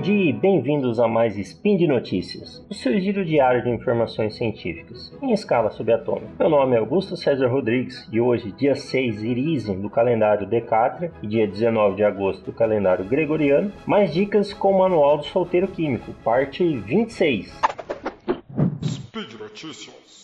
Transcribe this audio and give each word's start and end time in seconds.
Bom 0.00 0.04
dia 0.06 0.30
e 0.30 0.32
bem-vindos 0.32 0.98
a 0.98 1.06
mais 1.06 1.36
Spin 1.36 1.76
de 1.76 1.86
Notícias, 1.86 2.64
o 2.70 2.74
seu 2.74 2.98
giro 2.98 3.22
diário 3.22 3.62
de 3.62 3.68
informações 3.68 4.34
científicas, 4.34 5.12
em 5.20 5.30
escala 5.30 5.70
subatômica. 5.70 6.30
Meu 6.38 6.48
nome 6.48 6.74
é 6.74 6.78
Augusto 6.78 7.18
César 7.18 7.48
Rodrigues 7.48 8.08
e 8.10 8.18
hoje, 8.18 8.50
dia 8.50 8.74
6 8.74 9.22
Irizem 9.22 9.78
do 9.78 9.90
calendário 9.90 10.46
Decátria 10.46 11.12
e 11.22 11.26
dia 11.26 11.46
19 11.46 11.96
de 11.96 12.04
agosto 12.04 12.46
do 12.46 12.52
calendário 12.54 13.04
Gregoriano, 13.04 13.70
mais 13.84 14.10
dicas 14.10 14.54
com 14.54 14.72
o 14.72 14.78
Manual 14.78 15.18
do 15.18 15.24
Solteiro 15.24 15.68
Químico, 15.68 16.14
parte 16.24 16.64
26. 16.78 17.60
Speed 18.82 19.34
Notícias. 19.38 20.22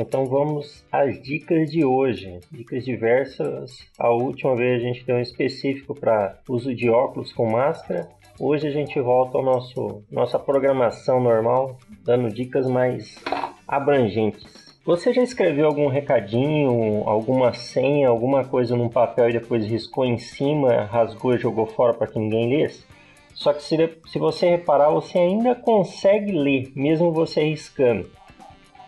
Então 0.00 0.24
vamos 0.24 0.82
às 0.90 1.20
dicas 1.20 1.70
de 1.70 1.84
hoje. 1.84 2.40
Dicas 2.50 2.86
diversas. 2.86 3.86
A 3.98 4.10
última 4.10 4.56
vez 4.56 4.80
a 4.80 4.86
gente 4.86 5.04
deu 5.04 5.16
um 5.16 5.20
específico 5.20 5.94
para 5.94 6.38
uso 6.48 6.74
de 6.74 6.88
óculos 6.88 7.34
com 7.34 7.50
máscara. 7.50 8.08
Hoje 8.38 8.66
a 8.66 8.70
gente 8.70 8.98
volta 8.98 9.36
ao 9.36 9.44
nosso 9.44 10.02
nossa 10.10 10.38
programação 10.38 11.20
normal, 11.20 11.76
dando 12.02 12.32
dicas 12.32 12.66
mais 12.66 13.22
abrangentes. 13.68 14.70
Você 14.86 15.12
já 15.12 15.22
escreveu 15.22 15.66
algum 15.66 15.88
recadinho, 15.88 17.02
alguma 17.06 17.52
senha, 17.52 18.08
alguma 18.08 18.42
coisa 18.42 18.74
num 18.74 18.88
papel 18.88 19.28
e 19.28 19.34
depois 19.34 19.66
riscou 19.66 20.06
em 20.06 20.16
cima, 20.16 20.84
rasgou 20.84 21.34
e 21.34 21.38
jogou 21.38 21.66
fora 21.66 21.92
para 21.92 22.06
que 22.06 22.18
ninguém 22.18 22.48
lesse? 22.48 22.86
Só 23.34 23.52
que 23.52 23.62
se, 23.62 23.76
se 24.06 24.18
você 24.18 24.48
reparar, 24.48 24.88
você 24.90 25.18
ainda 25.18 25.54
consegue 25.54 26.32
ler, 26.32 26.72
mesmo 26.74 27.12
você 27.12 27.44
riscando. 27.44 28.08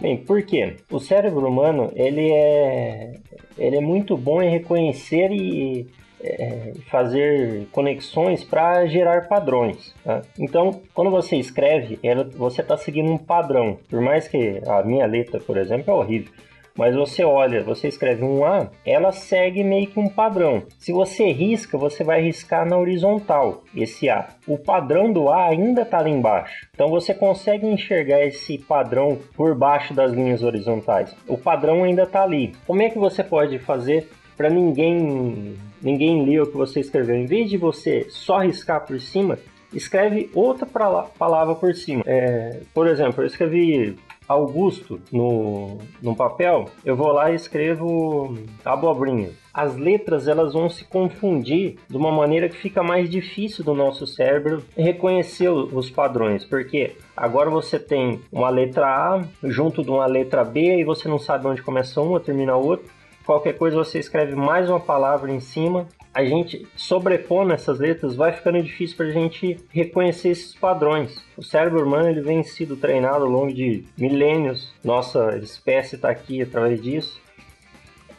Bem, 0.02 0.16
por 0.16 0.42
quê? 0.42 0.78
O 0.90 0.98
cérebro 0.98 1.46
humano 1.46 1.92
ele 1.94 2.28
é, 2.32 3.12
ele 3.56 3.76
é 3.76 3.80
muito 3.80 4.16
bom 4.16 4.42
em 4.42 4.50
reconhecer 4.50 5.30
e 5.30 5.86
é, 6.20 6.72
fazer 6.90 7.68
conexões 7.70 8.42
para 8.42 8.84
gerar 8.86 9.28
padrões. 9.28 9.94
Tá? 10.02 10.22
Então, 10.36 10.80
quando 10.92 11.08
você 11.08 11.36
escreve, 11.36 12.00
ela, 12.02 12.24
você 12.24 12.62
está 12.62 12.76
seguindo 12.76 13.12
um 13.12 13.16
padrão. 13.16 13.78
Por 13.88 14.00
mais 14.00 14.26
que 14.26 14.60
a 14.66 14.82
minha 14.82 15.06
letra, 15.06 15.38
por 15.38 15.56
exemplo, 15.56 15.92
é 15.92 15.96
horrível 15.96 16.32
mas 16.76 16.94
você 16.94 17.24
olha, 17.24 17.62
você 17.62 17.88
escreve 17.88 18.24
um 18.24 18.44
A, 18.44 18.68
ela 18.84 19.12
segue 19.12 19.62
meio 19.62 19.86
que 19.86 20.00
um 20.00 20.08
padrão. 20.08 20.62
Se 20.78 20.92
você 20.92 21.30
risca, 21.30 21.76
você 21.76 22.02
vai 22.02 22.22
riscar 22.22 22.66
na 22.66 22.76
horizontal 22.76 23.62
esse 23.74 24.08
A. 24.08 24.28
O 24.46 24.58
padrão 24.58 25.12
do 25.12 25.28
A 25.28 25.48
ainda 25.48 25.82
está 25.82 26.00
lá 26.00 26.08
embaixo. 26.08 26.66
Então 26.74 26.88
você 26.88 27.14
consegue 27.14 27.66
enxergar 27.66 28.24
esse 28.24 28.58
padrão 28.58 29.18
por 29.34 29.54
baixo 29.54 29.94
das 29.94 30.12
linhas 30.12 30.42
horizontais. 30.42 31.14
O 31.26 31.36
padrão 31.36 31.84
ainda 31.84 32.04
está 32.04 32.22
ali. 32.22 32.52
Como 32.66 32.82
é 32.82 32.88
que 32.88 32.98
você 32.98 33.22
pode 33.22 33.58
fazer 33.58 34.08
para 34.36 34.48
ninguém 34.48 35.54
ninguém 35.80 36.24
ler 36.24 36.42
o 36.42 36.46
que 36.46 36.56
você 36.56 36.80
escreveu? 36.80 37.16
Em 37.16 37.26
vez 37.26 37.50
de 37.50 37.56
você 37.56 38.06
só 38.08 38.38
riscar 38.38 38.86
por 38.86 38.98
cima, 39.00 39.38
escreve 39.72 40.30
outra 40.34 40.66
palavra 40.66 41.54
por 41.54 41.74
cima. 41.74 42.02
É, 42.06 42.60
por 42.72 42.86
exemplo, 42.86 43.22
eu 43.22 43.26
escrevi 43.26 43.96
Augusto 44.28 45.00
no, 45.10 45.78
no 46.00 46.14
papel, 46.14 46.66
eu 46.84 46.96
vou 46.96 47.12
lá 47.12 47.30
e 47.30 47.34
escrevo 47.34 48.36
abobrinha. 48.64 49.30
As 49.52 49.76
letras 49.76 50.28
elas 50.28 50.54
vão 50.54 50.70
se 50.70 50.84
confundir 50.84 51.76
de 51.88 51.96
uma 51.96 52.10
maneira 52.10 52.48
que 52.48 52.56
fica 52.56 52.82
mais 52.82 53.10
difícil 53.10 53.62
do 53.62 53.74
nosso 53.74 54.06
cérebro 54.06 54.64
reconhecer 54.76 55.50
os 55.50 55.90
padrões, 55.90 56.44
porque 56.44 56.96
agora 57.14 57.50
você 57.50 57.78
tem 57.78 58.20
uma 58.32 58.48
letra 58.48 58.86
A 58.86 59.22
junto 59.44 59.82
de 59.82 59.90
uma 59.90 60.06
letra 60.06 60.42
B 60.42 60.78
e 60.78 60.84
você 60.84 61.06
não 61.06 61.18
sabe 61.18 61.46
onde 61.46 61.62
começa 61.62 62.00
uma, 62.00 62.18
termina 62.18 62.52
a 62.52 62.56
outra. 62.56 63.01
Qualquer 63.24 63.54
coisa 63.54 63.76
você 63.76 63.98
escreve 63.98 64.34
mais 64.34 64.68
uma 64.68 64.80
palavra 64.80 65.30
em 65.30 65.40
cima 65.40 65.86
a 66.14 66.24
gente 66.24 66.66
sobrepondo 66.76 67.54
essas 67.54 67.78
letras 67.78 68.14
vai 68.14 68.32
ficando 68.32 68.62
difícil 68.62 68.96
para 68.96 69.06
a 69.06 69.12
gente 69.12 69.56
reconhecer 69.70 70.28
esses 70.28 70.54
padrões. 70.54 71.24
O 71.36 71.42
cérebro 71.42 71.86
humano 71.86 72.08
ele 72.08 72.20
vem 72.20 72.42
sido 72.42 72.76
treinado 72.76 73.24
ao 73.24 73.30
longo 73.30 73.52
de 73.52 73.84
milênios, 73.96 74.74
nossa 74.84 75.38
espécie 75.38 75.94
está 75.96 76.10
aqui 76.10 76.42
através 76.42 76.82
disso. 76.82 77.20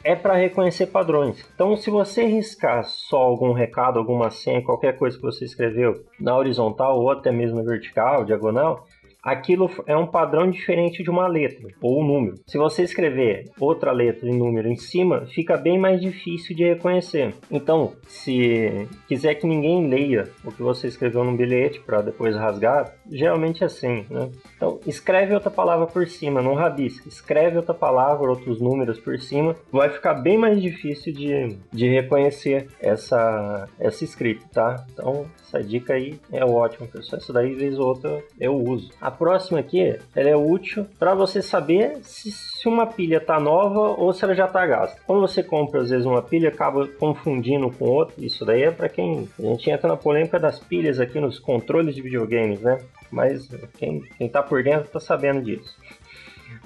É 0.03 0.15
para 0.15 0.33
reconhecer 0.33 0.87
padrões. 0.87 1.45
Então, 1.53 1.77
se 1.77 1.89
você 1.89 2.25
riscar 2.25 2.83
só 2.83 3.19
algum 3.19 3.53
recado, 3.53 3.97
alguma 3.97 4.29
senha, 4.29 4.61
qualquer 4.61 4.97
coisa 4.97 5.15
que 5.15 5.23
você 5.23 5.45
escreveu 5.45 6.03
na 6.19 6.35
horizontal 6.35 6.99
ou 6.99 7.09
até 7.09 7.31
mesmo 7.31 7.55
na 7.57 7.63
vertical, 7.63 8.25
diagonal, 8.25 8.85
aquilo 9.23 9.69
é 9.87 9.95
um 9.95 10.05
padrão 10.05 10.49
diferente 10.49 11.01
de 11.01 11.09
uma 11.09 11.27
letra 11.27 11.69
ou 11.81 12.01
um 12.01 12.05
número. 12.05 12.35
Se 12.45 12.57
você 12.57 12.83
escrever 12.83 13.45
outra 13.59 13.91
letra 13.91 14.29
e 14.29 14.35
número 14.35 14.67
em 14.67 14.75
cima, 14.75 15.25
fica 15.27 15.55
bem 15.55 15.79
mais 15.79 16.01
difícil 16.01 16.55
de 16.55 16.65
reconhecer. 16.65 17.33
Então, 17.49 17.93
se 18.05 18.87
quiser 19.07 19.35
que 19.35 19.47
ninguém 19.47 19.87
leia 19.87 20.29
o 20.43 20.51
que 20.51 20.61
você 20.61 20.87
escreveu 20.87 21.23
no 21.23 21.37
bilhete 21.37 21.79
para 21.79 22.01
depois 22.01 22.35
rasgar, 22.35 22.93
geralmente 23.09 23.63
é 23.63 23.67
assim, 23.67 24.05
né? 24.09 24.29
Então, 24.55 24.79
escreve 24.85 25.33
outra 25.33 25.51
palavra 25.51 25.87
por 25.87 26.07
cima, 26.07 26.41
não 26.41 26.53
rabisca. 26.53 27.07
Escreve 27.07 27.57
outra 27.57 27.73
palavra, 27.73 28.29
outros 28.29 28.59
números 28.59 28.99
por 28.99 29.19
cima, 29.19 29.55
vai 29.71 29.89
ficar 29.89 30.15
bem 30.15 30.37
mais 30.37 30.61
difícil 30.61 31.13
de, 31.13 31.57
de 31.71 31.89
reconhecer 31.89 32.67
essa, 32.79 33.67
essa 33.79 34.03
escrita, 34.03 34.45
tá? 34.53 34.85
Então, 34.93 35.25
essa 35.41 35.63
dica 35.63 35.93
aí 35.93 36.19
é 36.31 36.43
ótima, 36.43 36.87
pessoal. 36.87 37.21
Essa 37.21 37.33
daí, 37.33 37.53
vez 37.53 37.77
ou 37.77 37.87
outra, 37.87 38.23
eu 38.39 38.55
uso. 38.55 38.91
A 38.99 39.11
próxima 39.11 39.59
aqui, 39.59 39.97
ela 40.15 40.29
é 40.29 40.35
útil 40.35 40.85
para 40.97 41.13
você 41.13 41.41
saber 41.41 41.99
se, 42.01 42.31
se 42.31 42.67
uma 42.67 42.87
pilha 42.87 43.17
está 43.17 43.39
nova 43.39 43.79
ou 43.79 44.13
se 44.13 44.23
ela 44.23 44.33
já 44.33 44.45
está 44.45 44.65
gasta. 44.65 44.99
Quando 45.05 45.21
você 45.21 45.43
compra, 45.43 45.81
às 45.81 45.89
vezes, 45.89 46.05
uma 46.05 46.21
pilha, 46.21 46.49
acaba 46.49 46.87
confundindo 46.87 47.69
com 47.71 47.85
outra. 47.85 48.15
Isso 48.17 48.45
daí 48.45 48.63
é 48.63 48.71
para 48.71 48.89
quem... 48.89 49.29
A 49.37 49.41
gente 49.43 49.69
entra 49.69 49.87
na 49.87 49.97
polêmica 49.97 50.39
das 50.39 50.59
pilhas 50.59 50.99
aqui 50.99 51.19
nos 51.19 51.39
controles 51.39 51.95
de 51.95 52.01
videogames, 52.01 52.61
né? 52.61 52.79
Mas 53.13 53.47
quem, 53.77 54.01
quem 54.17 54.27
tá 54.27 54.41
por 54.41 54.63
dentro 54.63 54.85
está 54.85 54.99
sabendo 54.99 55.41
disso. 55.43 55.77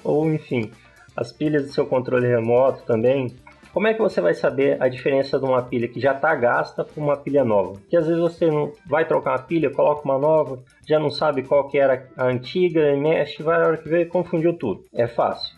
Ou, 0.02 0.32
enfim, 0.32 0.70
as 1.16 1.30
pilhas 1.32 1.66
do 1.66 1.72
seu 1.72 1.86
controle 1.86 2.26
remoto 2.26 2.84
também 2.84 3.36
como 3.72 3.86
é 3.86 3.94
que 3.94 4.00
você 4.00 4.20
vai 4.20 4.34
saber 4.34 4.82
a 4.82 4.88
diferença 4.88 5.38
de 5.38 5.44
uma 5.44 5.62
pilha 5.62 5.86
que 5.86 6.00
já 6.00 6.12
está 6.12 6.34
gasta 6.34 6.84
para 6.84 7.00
uma 7.00 7.16
pilha 7.16 7.44
nova? 7.44 7.78
Que 7.88 7.96
às 7.96 8.06
vezes 8.06 8.20
você 8.20 8.46
não 8.46 8.72
vai 8.86 9.06
trocar 9.06 9.32
uma 9.32 9.42
pilha, 9.42 9.70
coloca 9.70 10.02
uma 10.04 10.18
nova, 10.18 10.58
já 10.86 10.98
não 10.98 11.10
sabe 11.10 11.42
qual 11.42 11.68
que 11.68 11.78
era 11.78 12.08
a 12.16 12.24
antiga, 12.24 12.96
mexe, 12.96 13.42
vai 13.42 13.62
a 13.62 13.66
hora 13.66 13.76
que 13.76 13.88
vê 13.88 14.04
confundiu 14.06 14.54
tudo. 14.54 14.84
É 14.92 15.06
fácil. 15.06 15.54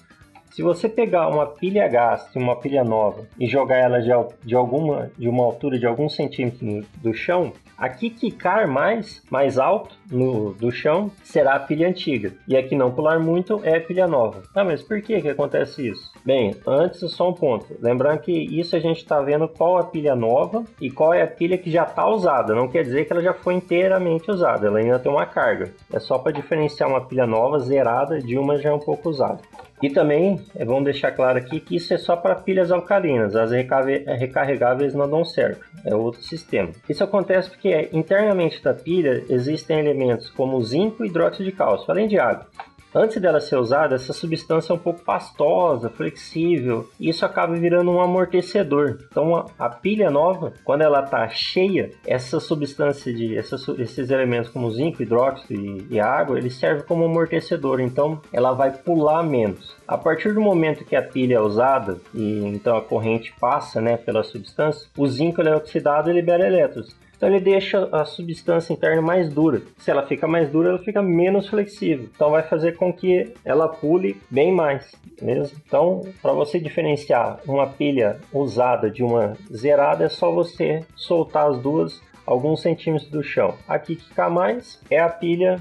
Se 0.51 0.63
você 0.63 0.89
pegar 0.89 1.29
uma 1.29 1.47
pilha 1.47 1.87
gasta 1.87 2.37
uma 2.37 2.57
pilha 2.57 2.83
nova 2.83 3.25
e 3.39 3.47
jogar 3.47 3.77
ela 3.77 4.01
de, 4.01 4.11
de, 4.45 4.57
alguma 4.57 5.11
de 5.17 5.29
uma 5.29 5.45
altura 5.45 5.79
de 5.79 5.87
alguns 5.87 6.17
centímetros 6.17 6.85
do 7.01 7.15
chão, 7.15 7.53
aqui 7.79 8.11
quicar 8.11 8.67
mais, 8.67 9.23
mais 9.31 9.59
alto 9.59 9.97
no, 10.11 10.53
do 10.55 10.73
chão 10.73 11.11
será 11.23 11.55
a 11.55 11.61
pilha 11.61 11.89
antiga. 11.89 12.33
E 12.49 12.57
aqui 12.57 12.75
não 12.75 12.91
pular 12.91 13.21
muito 13.21 13.61
é 13.63 13.77
a 13.77 13.81
pilha 13.81 14.09
nova. 14.09 14.43
Ah, 14.53 14.65
mas 14.65 14.83
por 14.83 15.01
que 15.01 15.21
que 15.21 15.29
acontece 15.29 15.89
isso? 15.89 16.11
Bem, 16.25 16.57
antes 16.67 17.01
só 17.13 17.31
um 17.31 17.33
ponto. 17.33 17.67
Lembrando 17.81 18.19
que 18.19 18.33
isso 18.33 18.75
a 18.75 18.81
gente 18.81 18.99
está 18.99 19.21
vendo 19.21 19.47
qual 19.47 19.79
é 19.79 19.83
a 19.83 19.85
pilha 19.85 20.17
nova 20.17 20.65
e 20.81 20.91
qual 20.91 21.15
é 21.15 21.23
a 21.23 21.29
pilha 21.29 21.57
que 21.57 21.71
já 21.71 21.85
está 21.85 22.09
usada. 22.09 22.57
Não 22.57 22.69
quer 22.69 22.83
dizer 22.83 23.05
que 23.05 23.13
ela 23.13 23.23
já 23.23 23.33
foi 23.33 23.55
inteiramente 23.55 24.29
usada. 24.29 24.67
Ela 24.67 24.81
ainda 24.81 24.99
tem 24.99 25.13
uma 25.13 25.27
carga. 25.27 25.73
É 25.93 26.01
só 26.01 26.19
para 26.19 26.33
diferenciar 26.33 26.89
uma 26.89 27.07
pilha 27.07 27.27
nova 27.27 27.61
zerada 27.61 28.19
de 28.19 28.37
uma 28.37 28.59
já 28.59 28.75
um 28.75 28.81
pouco 28.81 29.09
usada. 29.09 29.39
E 29.83 29.89
também 29.89 30.41
é 30.55 30.65
bom 30.65 30.83
deixar 30.83 31.13
claro 31.13 31.39
aqui 31.39 31.59
que 31.59 31.77
isso 31.77 31.95
é 31.95 31.99
só 31.99 32.15
para 32.15 32.35
pilhas 32.35 32.71
alcalinas, 32.71 33.35
as 33.35 33.51
recarregáveis 33.51 34.95
não 34.95 35.09
dão 35.09 35.25
certo, 35.25 35.65
é 35.85 35.95
outro 35.95 36.23
sistema. 36.23 36.71
Isso 36.89 37.03
acontece 37.03 37.49
porque 37.49 37.89
internamente 37.93 38.63
da 38.63 38.75
pilha 38.75 39.25
existem 39.29 39.79
elementos 39.79 40.29
como 40.31 40.63
zinco 40.63 41.05
e 41.05 41.09
hidróxido 41.09 41.45
de 41.45 41.53
cálcio, 41.53 41.91
além 41.91 42.09
de 42.09 42.19
água. 42.19 42.47
Antes 42.95 43.23
dela 43.23 43.41
ser 43.41 43.57
usada, 43.57 43.95
essa 43.95 44.13
substância 44.13 44.73
é 44.73 44.75
um 44.75 44.79
pouco 44.79 45.03
pastosa, 45.05 45.89
flexível, 45.89 46.91
e 46.99 47.09
isso 47.09 47.25
acaba 47.25 47.55
virando 47.55 47.91
um 47.91 48.01
amortecedor. 48.01 48.99
Então, 49.11 49.47
a, 49.59 49.69
pilha 49.69 50.11
nova, 50.11 50.53
quando 50.65 50.83
ela 50.83 51.05
está 51.05 51.29
cheia, 51.29 51.93
essa 52.05 52.41
substância 52.41 53.13
de 53.13 53.37
essas, 53.37 53.67
esses 53.79 54.11
elementos 54.11 54.51
como 54.51 54.71
zinco, 54.73 55.03
hidróxido 55.03 55.55
e, 55.55 55.87
e 55.91 56.01
água, 56.01 56.37
eles 56.37 56.57
servem 56.57 56.85
como 56.85 57.05
amortecedor. 57.05 57.81
Então, 57.81 58.21
ela 58.33 58.53
vai 58.53 58.73
pular 58.73 59.23
menos. 59.23 59.77
A 59.87 59.97
partir 59.97 60.35
do 60.35 60.41
momento 60.41 60.85
que 60.85 60.97
a 60.97 61.03
pilha 61.03 61.37
é 61.37 61.41
usada 61.41 62.01
e 62.13 62.41
então 62.45 62.77
a 62.77 62.83
corrente 62.83 63.33
passa, 63.41 63.81
né, 63.81 63.97
pela 63.97 64.23
substância, 64.23 64.89
o 64.97 65.07
zinco 65.07 65.41
é 65.43 65.55
oxidado 65.55 66.11
e 66.11 66.13
libera 66.13 66.47
elétrons. 66.47 66.95
Então 67.21 67.29
ele 67.29 67.41
deixa 67.41 67.87
a 67.93 68.03
substância 68.07 68.73
interna 68.73 69.03
mais 69.03 69.29
dura. 69.29 69.61
Se 69.77 69.91
ela 69.91 70.07
fica 70.07 70.27
mais 70.27 70.49
dura, 70.49 70.71
ela 70.71 70.79
fica 70.79 71.03
menos 71.03 71.49
flexível. 71.49 72.09
Então 72.15 72.31
vai 72.31 72.43
fazer 72.43 72.79
com 72.79 72.91
que 72.91 73.35
ela 73.45 73.69
pule 73.69 74.19
bem 74.31 74.51
mais, 74.51 74.91
beleza? 75.21 75.53
Então, 75.67 76.01
para 76.23 76.33
você 76.33 76.59
diferenciar 76.59 77.39
uma 77.47 77.67
pilha 77.67 78.19
usada 78.33 78.91
de 78.91 79.05
uma 79.05 79.35
zerada, 79.53 80.05
é 80.05 80.09
só 80.09 80.33
você 80.33 80.83
soltar 80.97 81.51
as 81.51 81.61
duas 81.61 82.01
alguns 82.27 82.63
centímetros 82.63 83.11
do 83.11 83.23
chão. 83.23 83.55
Aqui 83.69 83.97
que 83.97 84.09
fica 84.09 84.31
mais 84.31 84.81
é 84.91 84.99
a 84.99 85.11
pilha 85.11 85.61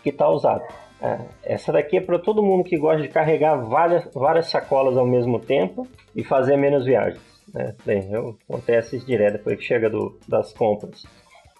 que 0.00 0.10
está 0.10 0.28
usada. 0.28 0.64
É, 1.02 1.18
essa 1.42 1.72
daqui 1.72 1.96
é 1.96 2.00
para 2.00 2.20
todo 2.20 2.40
mundo 2.40 2.62
que 2.62 2.78
gosta 2.78 3.02
de 3.02 3.08
carregar 3.08 3.56
várias, 3.56 4.08
várias 4.14 4.46
sacolas 4.46 4.96
ao 4.96 5.06
mesmo 5.06 5.40
tempo 5.40 5.88
e 6.14 6.22
fazer 6.22 6.56
menos 6.56 6.84
viagens. 6.84 7.33
Né? 7.52 7.74
Bem, 7.84 8.10
eu, 8.10 8.36
acontece 8.48 8.96
isso 8.96 9.06
direto 9.06 9.34
depois 9.34 9.58
que 9.58 9.64
chega 9.64 9.90
do, 9.90 10.18
das 10.26 10.52
compras. 10.52 11.04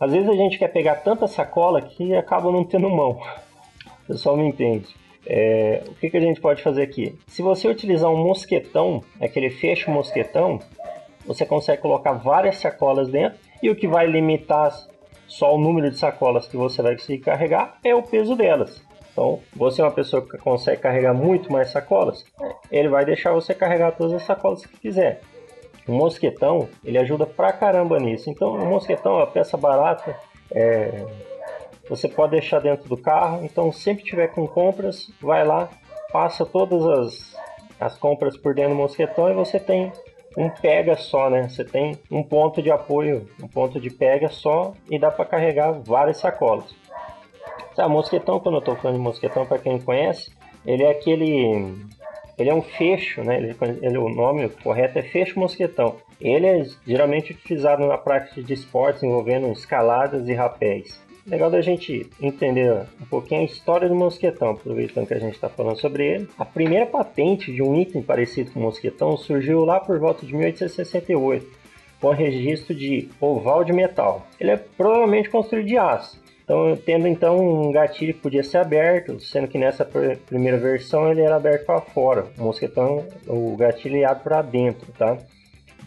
Às 0.00 0.12
vezes 0.12 0.28
a 0.28 0.34
gente 0.34 0.58
quer 0.58 0.68
pegar 0.68 0.96
tanta 0.96 1.26
sacola 1.26 1.80
que 1.80 2.14
acaba 2.14 2.50
não 2.50 2.64
tendo 2.64 2.90
mão. 2.90 3.20
O 4.04 4.06
pessoal 4.08 4.36
me 4.36 4.46
entende. 4.46 4.94
É, 5.26 5.82
o 5.88 5.94
que, 5.94 6.10
que 6.10 6.16
a 6.18 6.20
gente 6.20 6.38
pode 6.38 6.62
fazer 6.62 6.82
aqui? 6.82 7.18
Se 7.26 7.40
você 7.40 7.66
utilizar 7.66 8.10
um 8.10 8.22
mosquetão, 8.22 9.02
aquele 9.18 9.48
fecho 9.48 9.90
mosquetão, 9.90 10.58
você 11.24 11.46
consegue 11.46 11.80
colocar 11.80 12.12
várias 12.12 12.58
sacolas 12.58 13.08
dentro 13.08 13.38
e 13.62 13.70
o 13.70 13.74
que 13.74 13.88
vai 13.88 14.06
limitar 14.06 14.70
só 15.26 15.54
o 15.54 15.58
número 15.58 15.90
de 15.90 15.98
sacolas 15.98 16.46
que 16.46 16.56
você 16.56 16.82
vai 16.82 16.96
conseguir 16.96 17.20
carregar 17.20 17.78
é 17.82 17.94
o 17.94 18.02
peso 18.02 18.36
delas. 18.36 18.82
Então, 19.10 19.40
você 19.54 19.80
é 19.80 19.84
uma 19.84 19.90
pessoa 19.90 20.28
que 20.28 20.36
consegue 20.38 20.82
carregar 20.82 21.14
muito 21.14 21.50
mais 21.50 21.70
sacolas, 21.70 22.24
ele 22.70 22.88
vai 22.88 23.04
deixar 23.04 23.32
você 23.32 23.54
carregar 23.54 23.92
todas 23.92 24.12
as 24.12 24.22
sacolas 24.24 24.66
que 24.66 24.76
quiser. 24.78 25.22
O 25.86 25.92
mosquetão, 25.92 26.68
ele 26.84 26.98
ajuda 26.98 27.26
pra 27.26 27.52
caramba 27.52 27.98
nisso. 27.98 28.30
Então, 28.30 28.54
o 28.54 28.66
mosquetão 28.66 29.14
é 29.14 29.16
uma 29.16 29.26
peça 29.26 29.56
barata, 29.56 30.16
é... 30.50 31.04
você 31.88 32.08
pode 32.08 32.32
deixar 32.32 32.60
dentro 32.60 32.88
do 32.88 32.96
carro. 32.96 33.44
Então, 33.44 33.70
sempre 33.70 34.04
tiver 34.04 34.28
com 34.28 34.46
compras, 34.46 35.10
vai 35.20 35.44
lá, 35.44 35.68
passa 36.12 36.46
todas 36.46 36.86
as, 36.86 37.36
as 37.78 37.98
compras 37.98 38.36
por 38.36 38.54
dentro 38.54 38.70
do 38.70 38.76
mosquetão 38.76 39.30
e 39.30 39.34
você 39.34 39.58
tem 39.58 39.92
um 40.36 40.48
pega 40.48 40.96
só, 40.96 41.30
né? 41.30 41.48
Você 41.48 41.64
tem 41.64 41.98
um 42.10 42.22
ponto 42.22 42.62
de 42.62 42.70
apoio, 42.70 43.28
um 43.42 43.48
ponto 43.48 43.80
de 43.80 43.90
pega 43.90 44.28
só 44.28 44.72
e 44.90 44.98
dá 44.98 45.10
para 45.10 45.24
carregar 45.24 45.72
várias 45.72 46.18
sacolas. 46.18 46.74
Sabe, 47.74 47.92
mosquetão, 47.92 48.40
quando 48.40 48.56
eu 48.56 48.60
estou 48.60 48.76
falando 48.76 48.96
de 48.96 49.02
mosquetão, 49.02 49.46
para 49.46 49.58
quem 49.58 49.80
conhece, 49.80 50.32
ele 50.64 50.82
é 50.82 50.90
aquele. 50.90 51.74
Ele 52.38 52.50
é 52.50 52.54
um 52.54 52.62
fecho, 52.62 53.22
né? 53.22 53.36
Ele, 53.36 53.56
ele, 53.82 53.98
o 53.98 54.08
nome 54.08 54.48
correto 54.48 54.98
é 54.98 55.02
fecho 55.02 55.38
mosquetão. 55.38 55.96
Ele 56.20 56.46
é 56.46 56.64
geralmente 56.86 57.32
utilizado 57.32 57.86
na 57.86 57.98
prática 57.98 58.42
de 58.42 58.52
esportes 58.52 59.02
envolvendo 59.02 59.50
escaladas 59.52 60.28
e 60.28 60.32
rapéis. 60.34 61.02
Legal 61.26 61.50
da 61.50 61.62
gente 61.62 62.06
entender 62.20 62.84
um 63.00 63.06
pouquinho 63.06 63.40
a 63.40 63.44
história 63.44 63.88
do 63.88 63.94
mosquetão, 63.94 64.50
aproveitando 64.50 65.06
que 65.06 65.14
a 65.14 65.18
gente 65.18 65.34
está 65.34 65.48
falando 65.48 65.80
sobre 65.80 66.06
ele. 66.06 66.28
A 66.38 66.44
primeira 66.44 66.84
patente 66.84 67.50
de 67.50 67.62
um 67.62 67.80
item 67.80 68.02
parecido 68.02 68.50
com 68.50 68.60
o 68.60 68.62
mosquetão 68.64 69.16
surgiu 69.16 69.64
lá 69.64 69.80
por 69.80 69.98
volta 69.98 70.26
de 70.26 70.34
1868, 70.34 71.46
com 71.98 72.10
registro 72.10 72.74
de 72.74 73.08
oval 73.18 73.64
de 73.64 73.72
metal. 73.72 74.26
Ele 74.38 74.50
é 74.50 74.56
provavelmente 74.56 75.30
construído 75.30 75.66
de 75.66 75.78
aço, 75.78 76.20
então, 76.44 76.76
tendo 76.76 77.08
então 77.08 77.38
um 77.38 77.72
gatilho 77.72 78.12
que 78.12 78.20
podia 78.20 78.44
ser 78.44 78.58
aberto, 78.58 79.18
sendo 79.18 79.48
que 79.48 79.56
nessa 79.56 79.84
primeira 80.26 80.58
versão 80.58 81.10
ele 81.10 81.22
era 81.22 81.36
aberto 81.36 81.64
para 81.64 81.80
fora, 81.80 82.26
o 82.38 82.42
mosquetão, 82.44 83.04
o 83.26 83.56
gatilho 83.56 83.96
ia 83.96 84.14
para 84.14 84.42
dentro, 84.42 84.92
tá? 84.92 85.16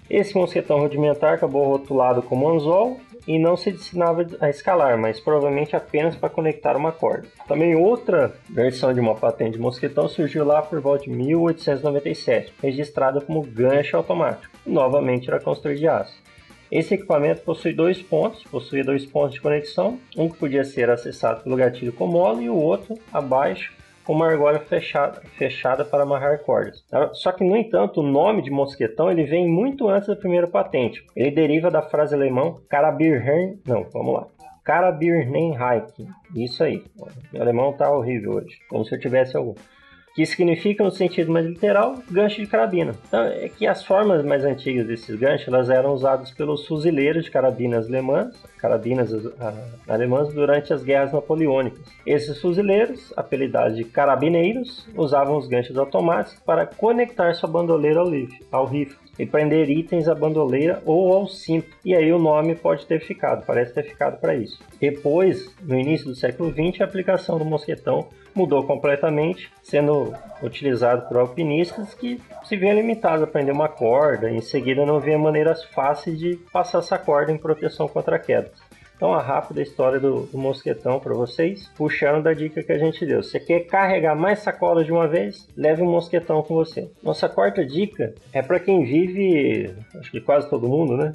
Esse 0.10 0.36
mosquetão 0.36 0.80
rudimentar 0.80 1.34
acabou 1.34 1.68
rotulado 1.68 2.24
como 2.24 2.50
anzol 2.50 2.98
e 3.28 3.38
não 3.38 3.58
se 3.58 3.72
destinava 3.72 4.26
a 4.40 4.50
escalar, 4.50 4.98
mas 4.98 5.20
provavelmente 5.20 5.76
apenas 5.76 6.16
para 6.16 6.30
conectar 6.30 6.78
uma 6.78 6.94
corda. 6.94 7.28
Também 7.46 7.76
outra 7.76 8.34
versão 8.50 8.94
de 8.94 9.02
uma 9.02 9.16
patente 9.16 9.58
de 9.58 9.60
mosquetão 9.60 10.08
surgiu 10.08 10.46
lá 10.46 10.62
por 10.62 10.80
volta 10.80 11.04
de 11.04 11.10
1897, 11.10 12.54
registrada 12.64 13.20
como 13.20 13.42
gancho 13.42 13.98
automático. 13.98 14.58
Novamente 14.66 15.28
era 15.30 15.42
construído 15.42 15.80
de 15.80 15.88
aço. 15.88 16.18
Esse 16.72 16.96
equipamento 16.96 17.42
possui 17.42 17.74
dois 17.74 18.02
pontos, 18.02 18.44
possuía 18.44 18.84
dois 18.84 19.06
pontos 19.06 19.34
de 19.34 19.42
conexão, 19.42 20.00
um 20.18 20.30
que 20.30 20.38
podia 20.38 20.64
ser 20.64 20.90
acessado 20.90 21.44
pelo 21.44 21.56
gatilho 21.56 21.94
com 21.94 22.08
mola 22.08 22.42
e 22.42 22.50
o 22.50 22.56
outro 22.56 22.96
abaixo 23.12 23.74
com 24.04 24.14
uma 24.14 24.28
argola 24.28 24.60
fechada, 24.60 25.22
fechada 25.38 25.84
para 25.84 26.04
amarrar 26.04 26.40
cordas. 26.44 26.82
Só 27.14 27.32
que, 27.34 27.44
no 27.44 27.58
entanto, 27.58 28.00
o 28.00 28.04
nome 28.04 28.42
de 28.42 28.50
mosquetão 28.50 29.12
ele 29.12 29.26
vem 29.26 29.46
muito 29.48 29.90
antes 29.90 30.08
da 30.08 30.16
primeira 30.16 30.48
patente. 30.48 31.06
Ele 31.14 31.30
deriva 31.30 31.70
da 31.70 31.82
frase 31.82 32.16
alemão 32.16 32.62
Karabirhen... 32.70 33.60
Não, 33.66 33.84
vamos 33.92 34.14
lá. 34.14 34.28
Karabirnenreich. 34.64 36.08
Isso 36.34 36.64
aí. 36.64 36.84
Meu 37.34 37.42
alemão 37.42 37.74
tá 37.74 37.92
horrível 37.92 38.36
hoje, 38.36 38.58
como 38.70 38.86
se 38.86 38.96
eu 38.96 39.00
tivesse 39.00 39.36
algum 39.36 39.56
que 40.18 40.26
significa 40.26 40.84
no 40.84 40.90
sentido 40.90 41.32
mais 41.32 41.46
literal 41.46 42.02
gancho 42.10 42.42
de 42.42 42.48
carabina. 42.48 42.96
Então, 43.08 43.22
é 43.22 43.48
que 43.50 43.68
as 43.68 43.86
formas 43.86 44.26
mais 44.26 44.44
antigas 44.44 44.88
desses 44.88 45.16
ganchos 45.16 45.48
elas 45.48 45.70
eram 45.70 45.94
usadas 45.94 46.32
pelos 46.32 46.66
fuzileiros 46.66 47.26
de 47.26 47.30
carabinas 47.30 47.86
alemãs, 47.86 48.34
carabinas 48.58 49.12
uh, 49.12 49.34
alemãs 49.88 50.34
durante 50.34 50.74
as 50.74 50.84
guerras 50.84 51.14
napoleônicas. 51.14 51.82
Esses 52.06 52.40
fuzileiros, 52.42 53.14
apelidados 53.16 53.78
de 53.78 53.84
carabineiros, 53.84 54.88
usavam 54.96 55.38
os 55.38 55.48
ganchos 55.48 55.78
automáticos 55.78 56.42
para 56.42 56.66
conectar 56.66 57.34
sua 57.34 57.50
bandoleira 57.50 58.02
ao, 58.52 58.66
rifle 58.66 58.98
e 59.18 59.26
prender 59.26 59.70
itens 59.70 60.08
à 60.08 60.16
bandoleira 60.16 60.82
ou 60.86 61.14
ao 61.14 61.28
cinto. 61.28 61.70
E 61.84 61.96
aí 61.96 62.12
o 62.12 62.20
nome 62.20 62.56
pode 62.56 62.86
ter 62.86 63.00
ficado, 63.00 63.46
parece 63.46 63.74
ter 63.74 63.84
ficado 63.84 64.20
para 64.20 64.36
isso. 64.36 64.60
Depois, 64.80 65.54
no 65.62 65.78
início 65.78 66.08
do 66.08 66.16
século 66.16 66.52
XX, 66.52 66.82
a 66.82 66.86
aplicação 66.86 67.38
do 67.38 67.46
mosquetão 67.46 68.08
mudou 68.38 68.64
completamente, 68.64 69.52
sendo 69.64 70.14
utilizado 70.44 71.08
por 71.08 71.18
alpinistas 71.18 71.96
que 71.96 72.22
se 72.44 72.56
viam 72.56 72.76
limitados 72.76 73.24
a 73.24 73.28
prender 73.28 73.54
uma 73.54 73.68
corda, 73.68 74.30
em 74.30 74.42
seguida 74.42 74.86
não 74.86 75.00
via 75.00 75.18
maneiras 75.18 75.64
fáceis 75.66 76.20
de 76.20 76.36
passar 76.54 76.80
essa 76.80 77.00
corda 77.00 77.32
em 77.32 77.38
proteção 77.38 77.88
contra 77.88 78.20
quedas. 78.20 78.57
Então, 78.98 79.14
a 79.14 79.22
rápida 79.22 79.62
história 79.62 80.00
do, 80.00 80.24
do 80.24 80.40
mosquetão 80.40 81.00
para 81.00 81.14
vocês, 81.14 81.72
puxando 81.78 82.24
da 82.24 82.34
dica 82.34 82.64
que 82.64 82.72
a 82.72 82.80
gente 82.80 83.06
deu. 83.06 83.22
Você 83.22 83.40
quer 83.40 83.60
carregar 83.68 84.16
mais 84.16 84.40
sacolas 84.40 84.88
de 84.88 84.92
uma 84.92 85.08
vez? 85.08 85.48
Leve 85.56 85.84
um 85.84 85.92
mosquetão 85.92 86.42
com 86.42 86.56
você. 86.56 86.90
Nossa 87.04 87.30
quarta 87.30 87.64
dica 87.64 88.16
é 88.34 88.42
para 88.42 88.60
quem 88.60 88.84
vive, 88.84 89.72
acho 90.00 90.10
que 90.10 90.20
quase 90.20 90.50
todo 90.50 90.68
mundo, 90.68 90.98
né? 90.98 91.14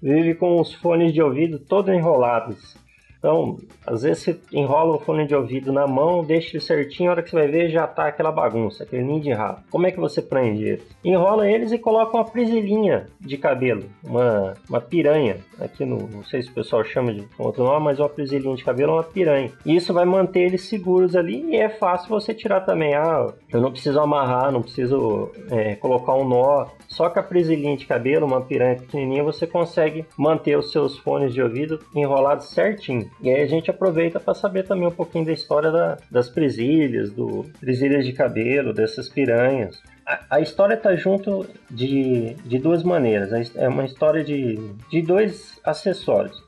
Vive 0.00 0.36
com 0.36 0.60
os 0.60 0.72
fones 0.74 1.12
de 1.12 1.20
ouvido 1.20 1.58
todos 1.58 1.92
enrolados. 1.92 2.76
Então, 3.18 3.56
às 3.86 4.02
vezes 4.02 4.22
você 4.22 4.40
enrola 4.52 4.96
o 4.96 5.00
fone 5.00 5.26
de 5.26 5.34
ouvido 5.34 5.72
na 5.72 5.86
mão, 5.86 6.24
deixa 6.24 6.56
ele 6.56 6.64
certinho, 6.64 7.10
a 7.10 7.14
hora 7.14 7.22
que 7.22 7.30
você 7.30 7.36
vai 7.36 7.48
ver 7.48 7.68
já 7.68 7.86
tá 7.86 8.06
aquela 8.06 8.30
bagunça, 8.30 8.84
aquele 8.84 9.02
ninho 9.02 9.20
de 9.20 9.32
rato. 9.32 9.62
Como 9.70 9.86
é 9.86 9.90
que 9.90 9.98
você 9.98 10.22
prende 10.22 10.64
eles? 10.64 10.86
Enrola 11.04 11.50
eles 11.50 11.72
e 11.72 11.78
coloca 11.78 12.16
uma 12.16 12.24
presilhinha 12.24 13.08
de 13.20 13.36
cabelo, 13.36 13.84
uma, 14.04 14.54
uma 14.68 14.80
piranha. 14.80 15.38
Aqui 15.60 15.84
no, 15.84 16.08
não 16.08 16.24
sei 16.24 16.42
se 16.42 16.50
o 16.50 16.54
pessoal 16.54 16.84
chama 16.84 17.12
de 17.12 17.26
outro 17.38 17.64
nome, 17.64 17.86
mas 17.86 17.98
uma 17.98 18.08
presilhinha 18.08 18.54
de 18.54 18.64
cabelo 18.64 18.92
é 18.92 18.94
uma 18.96 19.04
piranha. 19.04 19.50
E 19.66 19.74
isso 19.74 19.92
vai 19.92 20.04
manter 20.04 20.40
eles 20.40 20.62
seguros 20.62 21.16
ali 21.16 21.44
e 21.50 21.56
é 21.56 21.68
fácil 21.68 22.08
você 22.08 22.32
tirar 22.32 22.60
também. 22.60 22.94
Ah, 22.94 23.26
eu 23.52 23.60
não 23.60 23.72
preciso 23.72 23.98
amarrar, 23.98 24.52
não 24.52 24.62
preciso 24.62 25.32
é, 25.50 25.74
colocar 25.74 26.14
um 26.14 26.28
nó. 26.28 26.66
Só 26.86 27.10
com 27.10 27.18
a 27.18 27.22
presilhinha 27.22 27.76
de 27.76 27.86
cabelo, 27.86 28.26
uma 28.26 28.40
piranha 28.40 28.76
pequenininha, 28.76 29.22
você 29.22 29.46
consegue 29.46 30.06
manter 30.16 30.56
os 30.56 30.70
seus 30.70 30.96
fones 30.98 31.34
de 31.34 31.42
ouvido 31.42 31.80
enrolados 31.94 32.50
certinho. 32.50 33.07
E 33.20 33.30
aí 33.30 33.42
a 33.42 33.46
gente 33.46 33.70
aproveita 33.70 34.20
para 34.20 34.34
saber 34.34 34.64
também 34.64 34.86
um 34.86 34.92
pouquinho 34.92 35.24
da 35.24 35.32
história 35.32 35.70
da, 35.70 35.98
das 36.10 36.28
presilhas, 36.28 37.10
do 37.10 37.44
presilhas 37.60 38.04
de 38.04 38.12
cabelo, 38.12 38.72
dessas 38.72 39.08
piranhas. 39.08 39.82
A, 40.06 40.36
a 40.36 40.40
história 40.40 40.74
está 40.74 40.94
junto 40.96 41.46
de, 41.70 42.34
de 42.44 42.58
duas 42.58 42.82
maneiras. 42.82 43.54
É 43.56 43.68
uma 43.68 43.84
história 43.84 44.22
de, 44.22 44.56
de 44.90 45.02
dois 45.02 45.60
acessórios. 45.64 46.42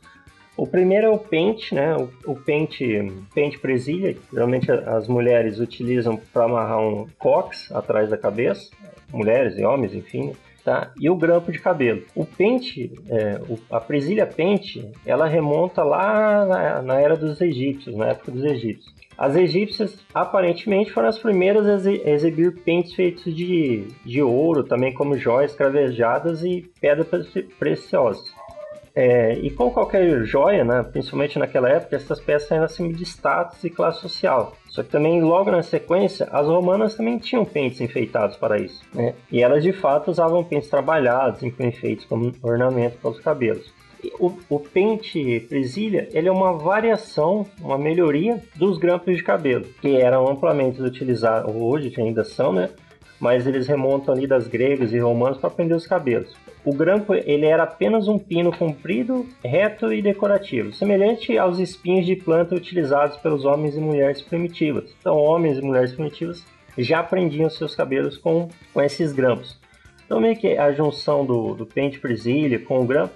O 0.57 0.67
primeiro 0.67 1.07
é 1.07 1.11
o 1.11 1.19
pente, 1.19 1.75
né? 1.75 1.97
O, 1.97 2.33
o 2.33 2.37
pente, 2.37 2.87
pente 3.35 3.59
presilha, 3.59 4.17
geralmente 4.33 4.71
as 4.71 5.09
mulheres 5.09 5.59
utilizam 5.59 6.17
para 6.33 6.45
amarrar 6.45 6.81
um 6.81 7.07
cox 7.19 7.73
atrás 7.73 8.11
da 8.11 8.19
cabeça, 8.19 8.71
mulheres 9.13 9.57
e 9.59 9.65
homens, 9.65 9.95
enfim 9.95 10.33
tá? 10.65 10.93
E 10.99 11.09
o 11.09 11.17
grampo 11.17 11.51
de 11.51 11.59
cabelo. 11.59 12.03
O 12.15 12.25
pente, 12.25 12.93
é, 13.09 13.41
o, 13.49 13.59
a 13.71 13.81
presilha 13.81 14.27
pente, 14.27 14.91
ela 15.05 15.27
remonta 15.27 15.83
lá 15.83 16.45
na, 16.45 16.83
na, 16.83 17.01
era 17.01 17.17
dos 17.17 17.41
egípcios, 17.41 17.97
na 17.97 18.09
época 18.09 18.33
dos 18.33 18.45
egípcios. 18.45 18.95
As 19.17 19.37
egípcias 19.37 19.99
aparentemente 20.15 20.93
foram 20.93 21.09
as 21.09 21.19
primeiras 21.19 21.67
a 21.87 21.91
exibir 22.11 22.57
pentes 22.63 22.95
feitos 22.95 23.35
de, 23.35 23.87
de 24.05 24.23
ouro, 24.23 24.65
também 24.65 24.95
como 24.95 25.19
joias 25.19 25.55
cravejadas 25.55 26.43
e 26.43 26.71
pedras 26.81 27.09
preciosas. 27.59 28.33
É, 28.95 29.35
e 29.35 29.51
como 29.51 29.71
qualquer 29.71 30.25
joia, 30.25 30.65
né, 30.65 30.83
principalmente 30.83 31.39
naquela 31.39 31.69
época, 31.69 31.97
essas 31.97 32.21
peças 32.21 32.51
eram 32.51 32.65
acima 32.65 32.93
de 32.93 33.03
status 33.05 33.63
e 33.65 33.71
classe 33.71 34.01
social. 34.01 34.57
Só 34.69 34.83
que 34.83 34.91
também, 34.91 35.21
logo 35.23 35.51
na 35.51 35.63
sequência, 35.63 36.29
as 36.31 36.47
romanas 36.47 36.95
também 36.95 37.19
tinham 37.19 37.45
pentes 37.45 37.81
enfeitados 37.81 38.37
para 38.37 38.61
isso. 38.61 38.83
Né? 38.95 39.15
E 39.31 39.43
elas, 39.43 39.63
de 39.63 39.73
fato, 39.73 40.11
usavam 40.11 40.45
pentes 40.45 40.69
trabalhados, 40.69 41.41
com 41.41 41.65
enfeites 41.65 42.05
como 42.05 42.33
ornamento 42.43 42.99
para 42.99 43.11
os 43.11 43.21
cabelos. 43.21 43.73
O, 44.19 44.33
o, 44.49 44.59
pente 44.59 45.41
presilha 45.41 46.09
ele 46.13 46.27
é 46.27 46.33
uma 46.33 46.55
variação, 46.55 47.47
uma 47.61 47.77
melhoria 47.77 48.43
dos 48.57 48.79
grampos 48.79 49.15
de 49.15 49.23
cabelo, 49.23 49.67
que 49.81 49.95
eram 49.95 50.27
amplamente 50.27 50.81
utilizados, 50.81 51.55
hoje 51.55 51.93
ainda 51.99 52.25
são, 52.25 52.51
né, 52.51 52.71
mas 53.21 53.47
eles 53.47 53.69
remontam 53.69 54.15
ali 54.15 54.27
das 54.27 54.49
gregas 54.49 54.93
e 54.93 54.99
romanos 54.99 55.39
para 55.39 55.51
prender 55.51 55.77
os 55.77 55.87
cabelos. 55.87 56.35
O 56.65 56.75
grampo 56.75 57.15
ele 57.15 57.47
era 57.47 57.63
apenas 57.63 58.09
um 58.09 58.19
pino 58.19 58.51
comprido, 58.57 59.27
reto 59.45 59.93
e 59.93 60.03
decorativo, 60.03 60.73
semelhante 60.73 61.37
aos 61.39 61.59
espinhos 61.59 62.07
de 62.07 62.17
planta 62.17 62.55
utilizados 62.55 63.17
pelos 63.19 63.45
homens 63.45 63.77
e 63.77 63.81
mulheres 63.81 64.21
primitivas. 64.23 64.91
Então, 64.99 65.17
homens 65.17 65.59
e 65.59 65.63
mulheres 65.63 65.93
primitivas 65.93 66.45
já 66.77 67.03
prendiam 67.03 67.51
seus 67.51 67.75
cabelos 67.75 68.17
com, 68.17 68.49
com 68.73 68.83
esses 68.83 69.13
grampos. 69.13 69.59
Então, 70.05 70.21
meio 70.21 70.37
que 70.37 70.57
a 70.57 70.73
junção 70.73 71.25
do, 71.25 71.55
do 71.55 71.67
pente 71.67 72.01
presilha 72.01 72.59
com 72.59 72.81
o 72.81 72.85
grampo, 72.85 73.15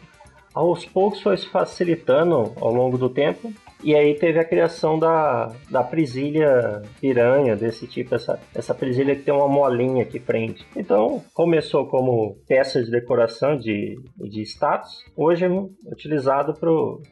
aos 0.55 0.85
poucos 0.85 1.21
foi 1.21 1.37
se 1.37 1.49
facilitando 1.49 2.53
ao 2.61 2.73
longo 2.73 2.97
do 2.97 3.09
tempo 3.09 3.53
e 3.85 3.95
aí 3.95 4.15
teve 4.15 4.39
a 4.39 4.45
criação 4.45 4.99
da, 4.99 5.53
da 5.71 5.83
presilha 5.83 6.83
piranha, 7.01 7.55
desse 7.55 7.87
tipo, 7.87 8.15
essa, 8.15 8.41
essa 8.55 8.75
presilha 8.75 9.15
que 9.15 9.23
tem 9.23 9.35
uma 9.35 9.47
molinha 9.47 10.05
que 10.05 10.19
prende. 10.19 10.65
Então, 10.75 11.23
começou 11.35 11.87
como 11.87 12.37
peça 12.49 12.83
de 12.83 12.91
decoração 12.91 13.57
de, 13.57 14.01
de 14.17 14.43
status, 14.43 15.05
hoje 15.15 15.45
é 15.45 15.49
utilizado 15.91 16.55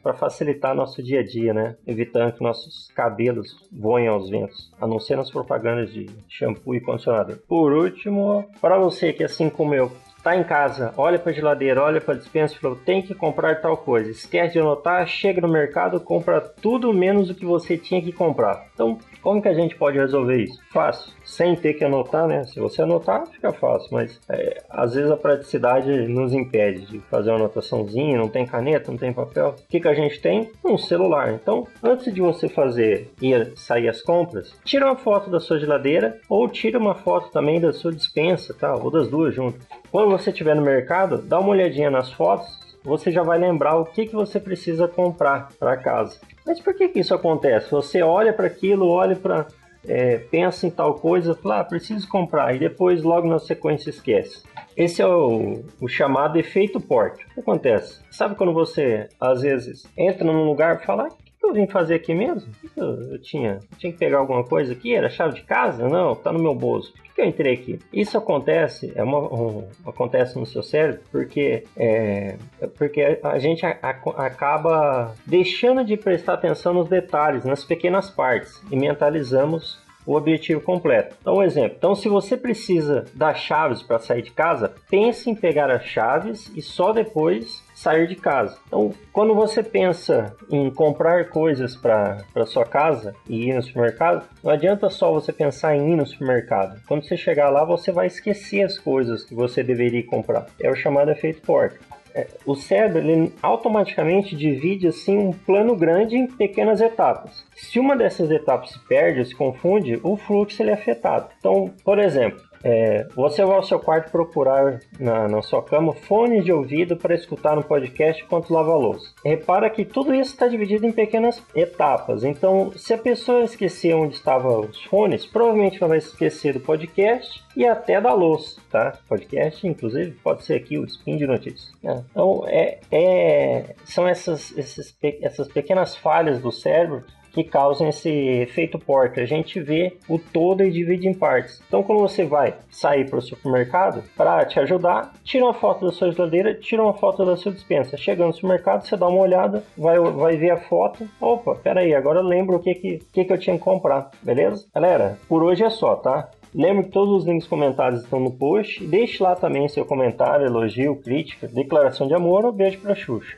para 0.01 0.13
facilitar 0.15 0.75
nosso 0.75 1.03
dia 1.03 1.19
a 1.19 1.23
dia, 1.23 1.53
né? 1.53 1.75
Evitando 1.85 2.33
que 2.33 2.43
nossos 2.43 2.87
cabelos 2.95 3.55
voem 3.71 4.07
aos 4.07 4.29
ventos, 4.29 4.71
a 4.81 4.87
não 4.87 4.99
ser 4.99 5.15
nas 5.15 5.29
propagandas 5.29 5.93
de 5.93 6.07
shampoo 6.27 6.73
e 6.73 6.81
condicionador. 6.81 7.37
Por 7.47 7.71
último, 7.71 8.49
para 8.59 8.79
você 8.79 9.13
que 9.13 9.23
assim 9.23 9.49
como 9.49 9.75
eu 9.75 9.91
tá 10.23 10.35
em 10.35 10.43
casa, 10.43 10.93
olha 10.95 11.19
para 11.19 11.31
a 11.31 11.35
geladeira, 11.35 11.83
olha 11.83 11.99
para 11.99 12.13
a 12.13 12.17
dispensa 12.17 12.55
e 12.55 12.57
falou: 12.57 12.77
tem 12.77 13.01
que 13.01 13.13
comprar 13.13 13.61
tal 13.61 13.75
coisa. 13.75 14.09
Esquece 14.09 14.53
de 14.53 14.59
anotar, 14.59 15.05
chega 15.05 15.41
no 15.41 15.47
mercado, 15.47 15.99
compra 15.99 16.39
tudo 16.39 16.93
menos 16.93 17.29
o 17.29 17.35
que 17.35 17.45
você 17.45 17.77
tinha 17.77 18.01
que 18.01 18.11
comprar. 18.11 18.67
Então, 18.73 18.97
como 19.21 19.41
que 19.41 19.49
a 19.49 19.53
gente 19.53 19.75
pode 19.75 19.97
resolver 19.97 20.43
isso? 20.43 20.59
Fácil, 20.71 21.13
sem 21.23 21.55
ter 21.55 21.73
que 21.73 21.83
anotar, 21.83 22.27
né? 22.27 22.43
Se 22.45 22.59
você 22.59 22.81
anotar, 22.81 23.27
fica 23.27 23.51
fácil, 23.51 23.89
mas 23.91 24.19
é, 24.29 24.63
às 24.69 24.93
vezes 24.93 25.11
a 25.11 25.17
praticidade 25.17 26.07
nos 26.07 26.33
impede 26.33 26.85
de 26.85 26.99
fazer 27.01 27.29
uma 27.31 27.39
anotaçãozinha, 27.39 28.17
não 28.17 28.29
tem 28.29 28.45
caneta, 28.45 28.91
não 28.91 28.97
tem 28.97 29.11
papel. 29.11 29.49
O 29.49 29.67
que, 29.69 29.81
que 29.81 29.87
a 29.87 29.93
gente 29.93 30.21
tem? 30.21 30.49
Um 30.63 30.77
celular. 30.77 31.33
Então, 31.33 31.67
antes 31.83 32.13
de 32.13 32.21
você 32.21 32.47
fazer 32.47 33.11
ir 33.21 33.51
sair 33.55 33.89
as 33.89 34.01
compras, 34.01 34.53
tira 34.63 34.85
uma 34.85 34.95
foto 34.95 35.29
da 35.29 35.39
sua 35.39 35.59
geladeira 35.59 36.19
ou 36.29 36.47
tira 36.47 36.79
uma 36.79 36.95
foto 36.95 37.29
também 37.31 37.59
da 37.59 37.73
sua 37.73 37.91
dispensa, 37.91 38.53
tá? 38.53 38.73
Ou 38.75 38.89
das 38.89 39.07
duas 39.07 39.35
juntas. 39.35 39.82
Quando 39.93 40.09
você 40.09 40.31
estiver 40.31 40.55
no 40.55 40.63
mercado, 40.63 41.21
dá 41.21 41.39
uma 41.39 41.49
olhadinha 41.49 41.91
nas 41.91 42.11
fotos, 42.11 42.47
você 42.83 43.11
já 43.11 43.21
vai 43.21 43.37
lembrar 43.37 43.75
o 43.75 43.85
que, 43.85 44.07
que 44.07 44.15
você 44.15 44.39
precisa 44.39 44.87
comprar 44.87 45.49
para 45.59 45.77
casa. 45.77 46.19
Mas 46.43 46.59
por 46.59 46.73
que, 46.73 46.87
que 46.87 46.99
isso 46.99 47.13
acontece? 47.13 47.69
Você 47.69 48.01
olha 48.01 48.33
para 48.33 48.47
aquilo, 48.47 48.87
olha 48.89 49.15
para. 49.15 49.45
É, 49.87 50.17
pensa 50.17 50.65
em 50.65 50.71
tal 50.71 50.95
coisa, 50.95 51.35
fala, 51.35 51.59
ah, 51.59 51.63
preciso 51.63 52.07
comprar, 52.07 52.55
e 52.55 52.57
depois 52.57 53.03
logo 53.03 53.27
na 53.27 53.37
sequência 53.37 53.91
esquece. 53.91 54.41
Esse 54.75 54.99
é 54.99 55.05
o, 55.05 55.63
o 55.79 55.87
chamado 55.87 56.39
efeito 56.39 56.79
porte. 56.79 57.23
O 57.25 57.33
que 57.35 57.39
acontece? 57.41 58.01
Sabe 58.09 58.33
quando 58.33 58.51
você, 58.51 59.07
às 59.21 59.41
vezes, 59.43 59.85
entra 59.95 60.23
num 60.23 60.45
lugar 60.45 60.79
e 60.81 60.85
fala, 60.87 61.09
eu 61.53 61.65
vim 61.65 61.71
fazer 61.71 61.95
aqui 61.95 62.13
mesmo? 62.13 62.51
Eu, 62.75 63.13
eu, 63.13 63.21
tinha, 63.21 63.59
tinha 63.77 63.91
que 63.91 63.99
pegar 63.99 64.17
alguma 64.17 64.43
coisa 64.43 64.73
aqui? 64.73 64.93
Era 64.93 65.09
chave 65.09 65.35
de 65.35 65.43
casa? 65.43 65.87
Não, 65.87 66.15
tá 66.15 66.31
no 66.31 66.39
meu 66.39 66.55
bolso. 66.55 66.91
Por 66.93 67.01
que, 67.03 67.09
que 67.13 67.21
eu 67.21 67.25
entrei 67.25 67.53
aqui? 67.53 67.79
Isso 67.91 68.17
acontece, 68.17 68.91
é 68.95 69.03
uma, 69.03 69.19
um, 69.19 69.67
acontece 69.85 70.37
no 70.37 70.45
seu 70.45 70.63
cérebro 70.63 71.01
porque, 71.11 71.63
é, 71.77 72.37
porque 72.77 73.19
a 73.23 73.39
gente 73.39 73.65
a, 73.65 73.77
a, 73.81 74.25
acaba 74.25 75.13
deixando 75.25 75.85
de 75.85 75.95
prestar 75.95 76.33
atenção 76.33 76.73
nos 76.73 76.89
detalhes, 76.89 77.45
nas 77.45 77.63
pequenas 77.63 78.09
partes 78.09 78.61
e 78.71 78.75
mentalizamos 78.75 79.81
o 80.05 80.15
objetivo 80.15 80.61
completo. 80.61 81.15
Então, 81.21 81.35
um 81.35 81.43
exemplo. 81.43 81.75
Então, 81.77 81.95
se 81.95 82.09
você 82.09 82.35
precisa 82.35 83.05
das 83.13 83.39
chaves 83.39 83.81
para 83.81 83.99
sair 83.99 84.21
de 84.21 84.31
casa, 84.31 84.73
pense 84.89 85.29
em 85.29 85.35
pegar 85.35 85.71
as 85.71 85.85
chaves 85.85 86.51
e 86.55 86.61
só 86.61 86.91
depois 86.91 87.62
sair 87.83 88.07
de 88.07 88.15
casa. 88.15 88.57
Então, 88.65 88.93
quando 89.11 89.35
você 89.35 89.61
pensa 89.61 90.33
em 90.49 90.71
comprar 90.71 91.29
coisas 91.29 91.75
para 91.75 92.45
sua 92.45 92.65
casa 92.65 93.13
e 93.27 93.49
ir 93.49 93.53
no 93.53 93.61
supermercado, 93.61 94.25
não 94.41 94.51
adianta 94.51 94.89
só 94.89 95.11
você 95.11 95.33
pensar 95.33 95.75
em 95.75 95.91
ir 95.91 95.95
no 95.97 96.05
supermercado. 96.05 96.81
Quando 96.87 97.03
você 97.03 97.17
chegar 97.17 97.49
lá, 97.49 97.65
você 97.65 97.91
vai 97.91 98.07
esquecer 98.07 98.61
as 98.63 98.79
coisas 98.79 99.25
que 99.25 99.35
você 99.35 99.61
deveria 99.61 100.05
comprar. 100.05 100.47
É 100.61 100.71
o 100.71 100.75
chamado 100.75 101.11
efeito 101.11 101.41
porta. 101.41 101.77
É, 102.15 102.27
o 102.45 102.55
cérebro 102.55 102.99
ele 102.99 103.33
automaticamente 103.41 104.35
divide 104.35 104.87
assim 104.87 105.17
um 105.17 105.31
plano 105.31 105.75
grande 105.75 106.15
em 106.15 106.27
pequenas 106.27 106.79
etapas. 106.79 107.43
Se 107.55 107.79
uma 107.79 107.97
dessas 107.97 108.29
etapas 108.29 108.69
se 108.69 108.79
perde, 108.87 109.25
se 109.25 109.35
confunde, 109.35 109.99
o 110.03 110.15
fluxo 110.15 110.61
ele 110.61 110.69
é 110.69 110.73
afetado. 110.73 111.29
Então, 111.39 111.73
por 111.83 111.99
exemplo, 111.99 112.39
é, 112.63 113.05
você 113.15 113.43
vai 113.43 113.57
ao 113.57 113.63
seu 113.63 113.79
quarto 113.79 114.09
procurar 114.11 114.79
na, 114.99 115.27
na 115.27 115.41
sua 115.41 115.61
cama 115.61 115.93
fones 115.93 116.45
de 116.45 116.51
ouvido 116.51 116.95
para 116.95 117.13
escutar 117.13 117.57
um 117.57 117.61
podcast 117.61 118.23
enquanto 118.23 118.53
lava 118.53 118.71
a 118.71 118.77
louça. 118.77 119.11
Repara 119.23 119.69
que 119.69 119.83
tudo 119.83 120.13
isso 120.13 120.31
está 120.31 120.47
dividido 120.47 120.85
em 120.85 120.91
pequenas 120.91 121.43
etapas. 121.53 122.23
Então, 122.23 122.71
se 122.75 122.93
a 122.93 122.97
pessoa 122.97 123.43
esquecer 123.43 123.93
onde 123.93 124.15
estavam 124.15 124.61
os 124.61 124.81
fones, 124.83 125.25
provavelmente 125.25 125.77
ela 125.77 125.89
vai 125.89 125.97
esquecer 125.97 126.53
do 126.53 126.59
podcast 126.59 127.43
e 127.55 127.65
até 127.65 127.99
da 127.99 128.13
louça, 128.13 128.61
tá? 128.71 128.97
Podcast, 129.07 129.67
inclusive, 129.67 130.11
pode 130.23 130.43
ser 130.43 130.55
aqui 130.55 130.77
o 130.77 130.85
Spin 130.85 131.17
de 131.17 131.27
Notícias. 131.27 131.71
Né? 131.83 132.03
Então, 132.11 132.43
é, 132.47 132.79
é, 132.91 133.75
são 133.83 134.07
essas, 134.07 134.57
esses, 134.57 134.95
essas 135.21 135.47
pequenas 135.47 135.95
falhas 135.95 136.39
do 136.39 136.51
cérebro 136.51 137.03
que 137.33 137.43
causam 137.43 137.89
esse 137.89 138.09
efeito 138.09 138.77
porta. 138.79 139.21
A 139.21 139.25
gente 139.25 139.59
vê 139.59 139.97
o 140.07 140.19
todo 140.19 140.63
e 140.63 140.71
divide 140.71 141.07
em 141.07 141.13
partes. 141.13 141.61
Então, 141.67 141.83
quando 141.83 141.99
você 141.99 142.23
vai 142.23 142.53
sair 142.69 143.09
para 143.09 143.19
o 143.19 143.21
supermercado, 143.21 144.03
para 144.15 144.45
te 144.45 144.59
ajudar, 144.59 145.13
tira 145.23 145.45
uma 145.45 145.53
foto 145.53 145.85
da 145.85 145.91
sua 145.91 146.11
geladeira, 146.11 146.53
tira 146.53 146.83
uma 146.83 146.93
foto 146.93 147.25
da 147.25 147.35
sua 147.35 147.51
dispensa. 147.51 147.97
Chegando 147.97 148.27
no 148.27 148.33
supermercado, 148.33 148.85
você 148.85 148.95
dá 148.95 149.07
uma 149.07 149.21
olhada, 149.21 149.63
vai, 149.77 149.99
vai 149.99 150.37
ver 150.37 150.51
a 150.51 150.57
foto. 150.57 151.09
Opa, 151.19 151.55
peraí, 151.55 151.93
agora 151.93 152.19
eu 152.19 152.23
lembro 152.23 152.57
o 152.57 152.59
que, 152.59 152.75
que, 152.75 152.99
que, 153.11 153.25
que 153.25 153.33
eu 153.33 153.37
tinha 153.37 153.57
que 153.57 153.63
comprar, 153.63 154.11
beleza? 154.21 154.67
Galera, 154.73 155.17
por 155.27 155.43
hoje 155.43 155.63
é 155.63 155.69
só, 155.69 155.95
tá? 155.95 156.29
Lembre 156.53 156.83
que 156.83 156.91
todos 156.91 157.21
os 157.21 157.25
links 157.25 157.47
comentados 157.47 158.03
estão 158.03 158.19
no 158.19 158.31
post. 158.31 158.85
Deixe 158.85 159.23
lá 159.23 159.35
também 159.35 159.67
seu 159.67 159.85
comentário, 159.85 160.45
elogio, 160.45 160.95
crítica, 160.95 161.47
declaração 161.47 162.07
de 162.07 162.13
amor 162.13 162.45
ou 162.45 162.51
beijo 162.51 162.79
para 162.79 162.93
Xuxa. 162.93 163.37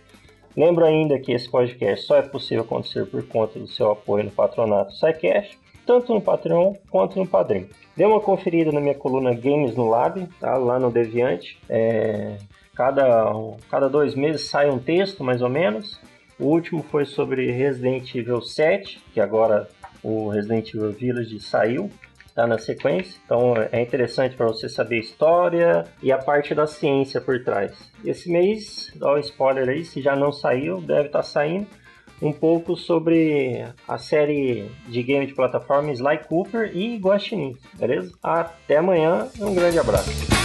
Lembro 0.56 0.86
ainda 0.86 1.20
que 1.20 1.34
esse 1.34 1.50
podcast 1.50 2.06
só 2.06 2.18
é 2.18 2.22
possível 2.22 2.64
acontecer 2.64 3.06
por 3.06 3.26
conta 3.28 3.60
do 3.60 3.68
seu 3.68 3.92
apoio 3.92 4.24
no 4.24 4.32
patronato 4.32 4.94
SciCast, 4.94 5.60
tanto 5.86 6.14
no 6.14 6.22
Patreon 6.22 6.74
quanto 6.90 7.20
no 7.20 7.28
Padrim. 7.28 7.68
Dê 7.96 8.06
uma 8.06 8.20
conferida 8.20 8.72
na 8.72 8.80
minha 8.80 8.96
coluna 8.96 9.34
Games 9.34 9.76
no 9.76 9.90
Lab, 9.90 10.28
tá? 10.40 10.58
lá 10.58 10.80
no 10.80 10.92
Deviante. 10.92 11.60
É... 11.70 12.38
Cada, 12.74 13.32
cada 13.70 13.90
dois 13.90 14.16
meses 14.16 14.50
sai 14.50 14.70
um 14.70 14.78
texto, 14.78 15.24
mais 15.24 15.42
ou 15.42 15.50
menos. 15.50 16.00
O 16.38 16.46
último 16.46 16.84
foi 16.84 17.06
sobre 17.06 17.50
Resident 17.50 18.14
Evil 18.14 18.42
7, 18.42 19.02
que 19.14 19.22
agora 19.22 19.70
o 20.04 20.28
Resident 20.28 20.74
Evil 20.74 20.92
Village 20.92 21.40
saiu 21.40 21.90
tá 22.36 22.46
na 22.46 22.58
sequência. 22.60 23.20
Então 23.26 23.54
é 23.72 23.82
interessante 23.82 24.36
para 24.36 24.46
você 24.46 24.68
saber 24.68 24.98
a 24.98 25.00
história 25.00 25.84
e 26.04 26.12
a 26.12 26.18
parte 26.18 26.54
da 26.54 26.68
ciência 26.68 27.22
por 27.22 27.42
trás. 27.44 27.72
Esse 28.04 28.30
mês, 28.30 28.92
dá 28.96 29.14
um 29.14 29.18
spoiler 29.20 29.70
aí, 29.70 29.86
se 29.86 30.02
já 30.02 30.16
não 30.16 30.32
saiu, 30.32 30.82
deve 30.82 31.08
estar 31.08 31.20
tá 31.20 31.24
saindo 31.24 31.68
um 32.22 32.32
pouco 32.32 32.76
sobre 32.76 33.66
a 33.88 33.98
série 33.98 34.70
de 34.88 35.04
game 35.04 35.26
de 35.26 35.34
plataforma 35.34 35.92
Sly 35.92 36.20
Cooper 36.30 36.72
e 36.76 36.98
Guaxinim, 36.98 37.58
beleza? 37.74 38.14
Até 38.24 38.78
amanhã, 38.78 39.28
um 39.40 39.54
grande 39.54 39.80
abraço. 39.80 40.45